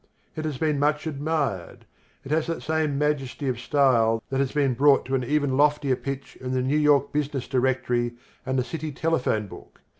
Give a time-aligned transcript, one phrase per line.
[0.35, 1.85] It has been much admired.
[2.25, 5.95] It has that same majesty of style that has been brought to an even loftier
[5.95, 9.79] pitch in the New York Business Directory and the City Telephone Book.